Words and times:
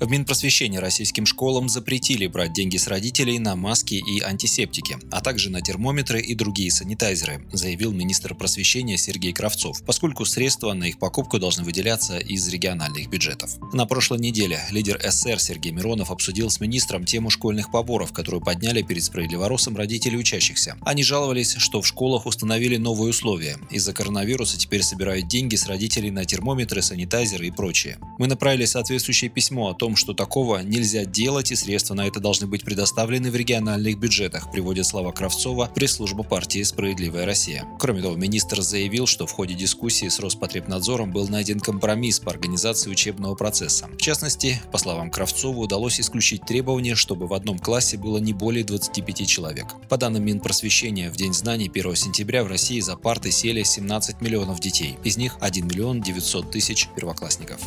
В 0.00 0.10
Минпросвещении 0.10 0.78
российским 0.78 1.24
школам 1.24 1.68
запретили 1.68 2.26
брать 2.26 2.52
деньги 2.52 2.76
с 2.76 2.88
родителей 2.88 3.38
на 3.38 3.54
маски 3.54 3.94
и 3.94 4.20
антисептики, 4.20 4.98
а 5.12 5.20
также 5.20 5.50
на 5.50 5.62
термометры 5.62 6.20
и 6.20 6.34
другие 6.34 6.72
санитайзеры, 6.72 7.46
заявил 7.52 7.92
министр 7.92 8.34
просвещения 8.34 8.96
Сергей 8.96 9.32
Кравцов, 9.32 9.84
поскольку 9.86 10.24
средства 10.24 10.72
на 10.72 10.84
их 10.84 10.98
покупку 10.98 11.38
должны 11.38 11.62
выделяться 11.62 12.18
из 12.18 12.46
региональных 12.48 13.08
бюджетов. 13.08 13.52
На 13.72 13.86
прошлой 13.86 14.18
неделе 14.18 14.60
лидер 14.72 15.00
СССР 15.00 15.38
Сергей 15.38 15.70
Миронов 15.70 16.10
обсудил 16.10 16.50
с 16.50 16.58
министром 16.60 17.04
тему 17.04 17.30
школьных 17.30 17.70
поборов, 17.70 18.12
которую 18.12 18.42
подняли 18.42 18.82
перед 18.82 19.04
справедливоросом 19.04 19.76
родители 19.76 20.16
учащихся. 20.16 20.76
Они 20.82 21.04
жаловались, 21.04 21.54
что 21.58 21.80
в 21.80 21.86
школах 21.86 22.26
установили 22.26 22.76
новые 22.76 23.10
условия. 23.10 23.58
Из-за 23.70 23.92
коронавируса 23.92 24.58
теперь 24.58 24.82
собирают 24.82 25.28
деньги 25.28 25.54
с 25.54 25.66
родителей 25.66 26.10
на 26.10 26.24
термометры, 26.24 26.82
санитайзеры 26.82 27.46
и 27.46 27.52
прочее. 27.52 27.98
Мы 28.18 28.26
направили 28.26 28.64
соответствующее 28.64 29.30
письмо 29.30 29.70
о 29.70 29.74
том, 29.74 29.83
что 29.94 30.14
такого 30.14 30.60
нельзя 30.62 31.04
делать 31.04 31.52
и 31.52 31.56
средства 31.56 31.94
на 31.94 32.06
это 32.06 32.18
должны 32.18 32.46
быть 32.46 32.64
предоставлены 32.64 33.30
в 33.30 33.36
региональных 33.36 33.98
бюджетах, 33.98 34.50
приводит 34.50 34.86
слова 34.86 35.12
Кравцова, 35.12 35.70
пресс-служба 35.74 36.22
партии 36.22 36.62
«Справедливая 36.62 37.26
Россия». 37.26 37.66
Кроме 37.78 38.00
того, 38.00 38.16
министр 38.16 38.62
заявил, 38.62 39.06
что 39.06 39.26
в 39.26 39.32
ходе 39.32 39.54
дискуссии 39.54 40.08
с 40.08 40.18
Роспотребнадзором 40.20 41.12
был 41.12 41.28
найден 41.28 41.60
компромисс 41.60 42.20
по 42.20 42.30
организации 42.30 42.90
учебного 42.90 43.34
процесса. 43.34 43.88
В 43.92 43.98
частности, 43.98 44.62
по 44.72 44.78
словам 44.78 45.10
Кравцова, 45.10 45.58
удалось 45.58 46.00
исключить 46.00 46.46
требование, 46.46 46.94
чтобы 46.94 47.26
в 47.26 47.34
одном 47.34 47.58
классе 47.58 47.98
было 47.98 48.16
не 48.16 48.32
более 48.32 48.64
25 48.64 49.28
человек. 49.28 49.66
По 49.90 49.98
данным 49.98 50.24
Минпросвещения, 50.24 51.10
в 51.10 51.16
День 51.16 51.34
знаний 51.34 51.70
1 51.72 51.94
сентября 51.96 52.42
в 52.42 52.48
России 52.48 52.80
за 52.80 52.96
парты 52.96 53.30
сели 53.30 53.62
17 53.62 54.22
миллионов 54.22 54.60
детей. 54.60 54.96
Из 55.04 55.16
них 55.16 55.36
1 55.40 55.66
миллион 55.66 56.00
900 56.00 56.50
тысяч 56.50 56.88
первоклассников. 56.96 57.60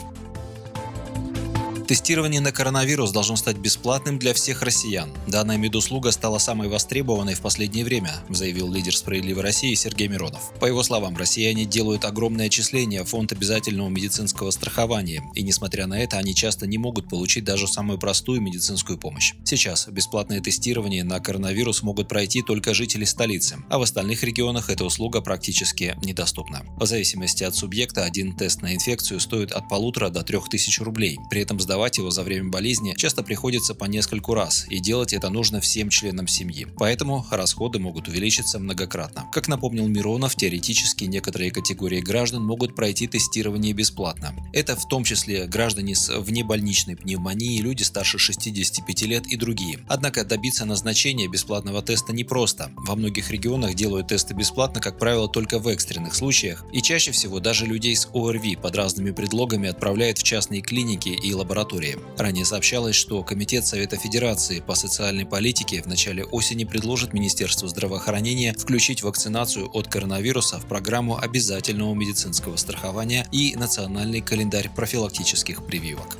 Тестирование 1.87 2.41
на 2.41 2.51
коронавирус 2.51 3.11
должно 3.11 3.37
стать 3.37 3.55
бесплатным 3.55 4.19
для 4.19 4.33
всех 4.33 4.61
россиян. 4.61 5.09
Данная 5.25 5.55
медуслуга 5.55 6.11
стала 6.11 6.37
самой 6.37 6.67
востребованной 6.67 7.33
в 7.33 7.39
последнее 7.39 7.85
время, 7.85 8.13
заявил 8.27 8.69
лидер 8.69 8.93
«Справедливой 8.93 9.43
России» 9.43 9.73
Сергей 9.73 10.09
Миронов. 10.09 10.51
По 10.59 10.65
его 10.65 10.83
словам, 10.83 11.15
россияне 11.15 11.63
делают 11.63 12.03
огромное 12.03 12.47
отчисление 12.47 13.03
в 13.03 13.07
фонд 13.07 13.31
обязательного 13.31 13.87
медицинского 13.87 14.51
страхования, 14.51 15.23
и 15.33 15.41
несмотря 15.43 15.87
на 15.87 15.97
это, 15.97 16.17
они 16.17 16.35
часто 16.35 16.67
не 16.67 16.77
могут 16.77 17.07
получить 17.07 17.45
даже 17.45 17.69
самую 17.69 17.97
простую 17.97 18.41
медицинскую 18.41 18.97
помощь. 18.97 19.35
Сейчас 19.45 19.87
бесплатное 19.87 20.41
тестирование 20.41 21.05
на 21.05 21.21
коронавирус 21.21 21.83
могут 21.83 22.09
пройти 22.09 22.41
только 22.41 22.73
жители 22.73 23.05
столицы, 23.05 23.59
а 23.69 23.79
в 23.79 23.83
остальных 23.83 24.23
регионах 24.23 24.69
эта 24.69 24.83
услуга 24.83 25.21
практически 25.21 25.95
недоступна. 26.03 26.65
В 26.77 26.85
зависимости 26.85 27.45
от 27.45 27.55
субъекта 27.55 28.03
один 28.03 28.35
тест 28.35 28.61
на 28.61 28.75
инфекцию 28.75 29.21
стоит 29.21 29.53
от 29.53 29.69
полутора 29.69 30.09
до 30.09 30.23
трех 30.23 30.49
тысяч 30.49 30.81
рублей. 30.81 31.17
При 31.29 31.41
этом 31.41 31.61
сдавать 31.61 31.76
сдавать 31.77 31.99
его 31.99 32.09
за 32.09 32.23
время 32.23 32.49
болезни 32.49 32.95
часто 32.97 33.21
приходится 33.21 33.75
по 33.75 33.85
нескольку 33.85 34.33
раз, 34.33 34.65
и 34.67 34.79
делать 34.79 35.13
это 35.13 35.29
нужно 35.29 35.61
всем 35.61 35.91
членам 35.91 36.27
семьи. 36.27 36.65
Поэтому 36.79 37.23
расходы 37.29 37.77
могут 37.77 38.07
увеличиться 38.07 38.57
многократно. 38.57 39.25
Как 39.31 39.47
напомнил 39.47 39.87
Миронов, 39.87 40.35
теоретически 40.35 41.03
некоторые 41.03 41.51
категории 41.51 42.01
граждан 42.01 42.43
могут 42.43 42.75
пройти 42.75 43.05
тестирование 43.05 43.73
бесплатно. 43.73 44.33
Это 44.53 44.75
в 44.75 44.87
том 44.87 45.03
числе 45.03 45.45
граждане 45.45 45.93
с 45.93 46.09
внебольничной 46.19 46.95
пневмонией, 46.95 47.61
люди 47.61 47.83
старше 47.83 48.17
65 48.17 49.03
лет 49.03 49.27
и 49.27 49.35
другие. 49.35 49.77
Однако 49.87 50.25
добиться 50.25 50.65
назначения 50.65 51.27
бесплатного 51.27 51.83
теста 51.83 52.11
непросто. 52.11 52.71
Во 52.75 52.95
многих 52.95 53.29
регионах 53.29 53.75
делают 53.75 54.07
тесты 54.07 54.33
бесплатно, 54.33 54.81
как 54.81 54.97
правило, 54.97 55.29
только 55.29 55.59
в 55.59 55.67
экстренных 55.67 56.15
случаях, 56.15 56.65
и 56.73 56.81
чаще 56.81 57.11
всего 57.11 57.39
даже 57.39 57.67
людей 57.67 57.95
с 57.95 58.09
ОРВИ 58.15 58.55
под 58.55 58.75
разными 58.75 59.11
предлогами 59.11 59.69
отправляют 59.69 60.17
в 60.17 60.23
частные 60.23 60.61
клиники 60.61 61.09
и 61.09 61.33
лаборатории 61.35 61.66
лаборатории. 61.67 61.97
Ранее 62.17 62.45
сообщалось, 62.45 62.95
что 62.95 63.23
Комитет 63.23 63.65
Совета 63.65 63.97
Федерации 63.97 64.59
по 64.59 64.75
социальной 64.75 65.25
политике 65.25 65.81
в 65.81 65.87
начале 65.87 66.23
осени 66.23 66.63
предложит 66.63 67.13
Министерству 67.13 67.67
здравоохранения 67.67 68.53
включить 68.53 69.03
вакцинацию 69.03 69.69
от 69.73 69.87
коронавируса 69.87 70.59
в 70.59 70.65
программу 70.65 71.17
обязательного 71.17 71.93
медицинского 71.93 72.57
страхования 72.57 73.27
и 73.31 73.55
национальный 73.55 74.21
календарь 74.21 74.69
профилактических 74.75 75.65
прививок. 75.65 76.17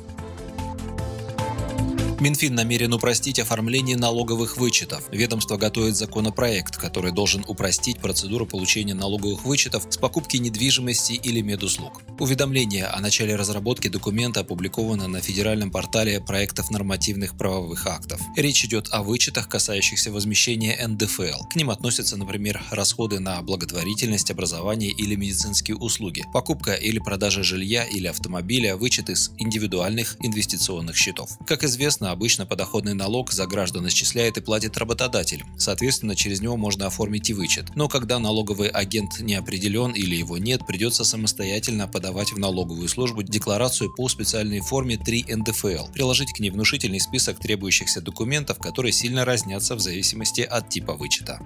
Минфин 2.20 2.56
намерен 2.56 2.92
упростить 2.92 3.38
оформление 3.38 3.96
налоговых 3.96 4.56
вычетов. 4.56 5.04
Ведомство 5.12 5.56
готовит 5.56 5.96
законопроект, 5.96 6.76
который 6.76 7.12
должен 7.12 7.44
упростить 7.46 8.00
процедуру 8.00 8.44
получения 8.44 8.94
налоговых 8.94 9.44
вычетов 9.44 9.86
с 9.88 9.96
покупки 9.96 10.36
недвижимости 10.36 11.12
или 11.12 11.42
медуслуг. 11.42 12.02
Уведомление 12.18 12.86
о 12.86 13.00
начале 13.00 13.36
разработки 13.36 13.86
документа 13.86 14.40
опубликовано 14.40 15.06
на 15.06 15.20
федеральном 15.20 15.70
портале 15.70 16.20
проектов 16.20 16.72
нормативных 16.72 17.38
правовых 17.38 17.86
актов. 17.86 18.20
Речь 18.36 18.64
идет 18.64 18.88
о 18.90 19.04
вычетах, 19.04 19.48
касающихся 19.48 20.10
возмещения 20.10 20.76
НДФЛ. 20.88 21.44
К 21.48 21.54
ним 21.54 21.70
относятся, 21.70 22.16
например, 22.16 22.60
расходы 22.72 23.20
на 23.20 23.40
благотворительность, 23.42 24.32
образование 24.32 24.90
или 24.90 25.14
медицинские 25.14 25.76
услуги, 25.76 26.24
покупка 26.32 26.72
или 26.74 26.98
продажа 26.98 27.44
жилья 27.44 27.84
или 27.84 28.08
автомобиля, 28.08 28.74
вычеты 28.76 29.14
с 29.14 29.30
индивидуальных 29.38 30.16
инвестиционных 30.20 30.96
счетов. 30.96 31.30
Как 31.46 31.62
известно, 31.62 32.07
Соответственно, 32.08 32.12
обычно 32.12 32.46
подоходный 32.46 32.94
налог 32.94 33.32
за 33.32 33.46
граждан 33.46 33.86
исчисляет 33.88 34.38
и 34.38 34.40
платит 34.40 34.78
работодатель. 34.78 35.44
Соответственно, 35.58 36.14
через 36.14 36.40
него 36.40 36.56
можно 36.56 36.86
оформить 36.86 37.28
и 37.30 37.34
вычет. 37.34 37.76
Но 37.76 37.88
когда 37.88 38.18
налоговый 38.18 38.68
агент 38.68 39.20
не 39.20 39.34
определен 39.34 39.92
или 39.92 40.16
его 40.16 40.38
нет, 40.38 40.66
придется 40.66 41.04
самостоятельно 41.04 41.86
подавать 41.86 42.32
в 42.32 42.38
налоговую 42.38 42.88
службу 42.88 43.22
декларацию 43.22 43.92
по 43.94 44.08
специальной 44.08 44.60
форме 44.60 44.96
3 44.96 45.26
НДФЛ, 45.36 45.92
приложить 45.92 46.32
к 46.32 46.40
ней 46.40 46.50
внушительный 46.50 47.00
список 47.00 47.38
требующихся 47.40 48.00
документов, 48.00 48.58
которые 48.58 48.92
сильно 48.92 49.24
разнятся 49.24 49.74
в 49.74 49.80
зависимости 49.80 50.40
от 50.40 50.68
типа 50.68 50.94
вычета. 50.94 51.40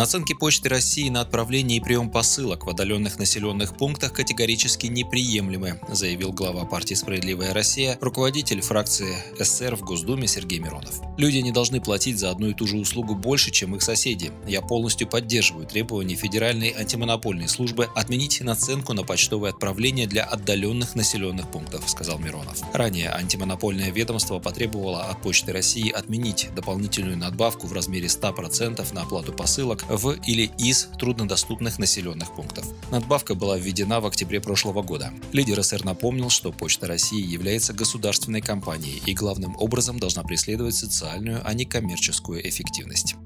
Наценки 0.00 0.32
Почты 0.32 0.70
России 0.70 1.10
на 1.10 1.20
отправление 1.20 1.76
и 1.76 1.80
прием 1.82 2.08
посылок 2.08 2.64
в 2.64 2.70
отдаленных 2.70 3.18
населенных 3.18 3.76
пунктах 3.76 4.14
категорически 4.14 4.86
неприемлемы, 4.86 5.78
заявил 5.90 6.32
глава 6.32 6.64
партии 6.64 6.94
«Справедливая 6.94 7.52
Россия», 7.52 7.98
руководитель 8.00 8.62
фракции 8.62 9.14
СССР 9.38 9.76
в 9.76 9.82
Госдуме 9.82 10.26
Сергей 10.26 10.58
Миронов. 10.58 11.02
Люди 11.18 11.36
не 11.36 11.52
должны 11.52 11.82
платить 11.82 12.18
за 12.18 12.30
одну 12.30 12.48
и 12.48 12.54
ту 12.54 12.66
же 12.66 12.78
услугу 12.78 13.14
больше, 13.14 13.50
чем 13.50 13.76
их 13.76 13.82
соседи. 13.82 14.32
Я 14.46 14.62
полностью 14.62 15.06
поддерживаю 15.06 15.66
требования 15.66 16.14
Федеральной 16.14 16.70
антимонопольной 16.70 17.48
службы 17.48 17.90
отменить 17.94 18.40
наценку 18.40 18.94
на 18.94 19.02
почтовое 19.02 19.50
отправление 19.50 20.06
для 20.06 20.24
отдаленных 20.24 20.94
населенных 20.94 21.50
пунктов, 21.50 21.86
сказал 21.90 22.18
Миронов. 22.18 22.62
Ранее 22.72 23.10
антимонопольное 23.10 23.90
ведомство 23.90 24.38
потребовало 24.38 25.02
от 25.02 25.20
Почты 25.20 25.52
России 25.52 25.90
отменить 25.90 26.48
дополнительную 26.54 27.18
надбавку 27.18 27.66
в 27.66 27.74
размере 27.74 28.06
100% 28.06 28.94
на 28.94 29.02
оплату 29.02 29.34
посылок 29.34 29.84
в 29.90 30.12
или 30.26 30.50
из 30.58 30.88
труднодоступных 30.98 31.78
населенных 31.78 32.34
пунктов. 32.34 32.66
Надбавка 32.90 33.34
была 33.34 33.58
введена 33.58 34.00
в 34.00 34.06
октябре 34.06 34.40
прошлого 34.40 34.82
года. 34.82 35.12
Лидер 35.32 35.62
СР 35.62 35.84
напомнил, 35.84 36.30
что 36.30 36.52
Почта 36.52 36.86
России 36.86 37.20
является 37.20 37.72
государственной 37.72 38.40
компанией 38.40 39.02
и 39.04 39.14
главным 39.14 39.56
образом 39.56 39.98
должна 39.98 40.22
преследовать 40.22 40.74
социальную, 40.74 41.42
а 41.44 41.52
не 41.54 41.64
коммерческую 41.64 42.48
эффективность. 42.48 43.16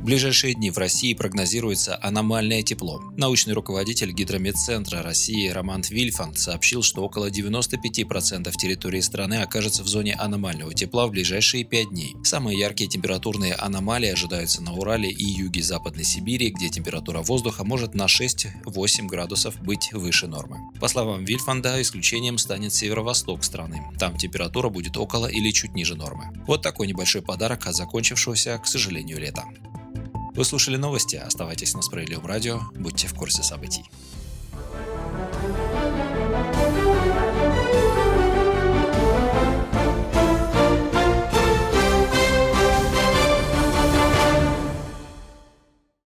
В 0.00 0.04
ближайшие 0.04 0.54
дни 0.54 0.70
в 0.70 0.78
России 0.78 1.12
прогнозируется 1.12 1.98
аномальное 2.00 2.62
тепло. 2.62 3.02
Научный 3.18 3.52
руководитель 3.52 4.12
Гидрометцентра 4.12 5.02
России 5.02 5.50
Роман 5.50 5.82
Вильфанд 5.82 6.38
сообщил, 6.38 6.82
что 6.82 7.02
около 7.02 7.28
95% 7.30 8.50
территории 8.56 9.00
страны 9.00 9.42
окажется 9.42 9.82
в 9.82 9.88
зоне 9.88 10.14
аномального 10.14 10.72
тепла 10.72 11.06
в 11.06 11.10
ближайшие 11.10 11.64
5 11.64 11.90
дней. 11.90 12.16
Самые 12.24 12.58
яркие 12.58 12.88
температурные 12.88 13.52
аномалии 13.54 14.08
ожидаются 14.08 14.62
на 14.62 14.72
Урале 14.72 15.10
и 15.10 15.22
юге 15.22 15.62
Западной 15.62 16.04
Сибири, 16.04 16.48
где 16.48 16.70
температура 16.70 17.20
воздуха 17.20 17.62
может 17.62 17.94
на 17.94 18.06
6-8 18.06 19.06
градусов 19.06 19.60
быть 19.60 19.92
выше 19.92 20.26
нормы. 20.26 20.60
По 20.80 20.88
словам 20.88 21.26
Вильфанда, 21.26 21.80
исключением 21.82 22.38
станет 22.38 22.72
северо-восток 22.72 23.44
страны. 23.44 23.82
Там 23.98 24.16
температура 24.16 24.70
будет 24.70 24.96
около 24.96 25.26
или 25.26 25.50
чуть 25.50 25.74
ниже 25.74 25.94
нормы. 25.94 26.32
Вот 26.46 26.62
такой 26.62 26.86
небольшой 26.86 27.20
подарок 27.20 27.66
от 27.66 27.74
закончившегося, 27.74 28.56
к 28.56 28.66
сожалению, 28.66 29.20
лета. 29.20 29.44
Вы 30.32 30.44
слушали 30.44 30.76
новости, 30.76 31.16
оставайтесь 31.16 31.74
на 31.74 31.82
Справедливом 31.82 32.26
радио, 32.26 32.60
будьте 32.74 33.08
в 33.08 33.14
курсе 33.14 33.42
событий. 33.42 33.84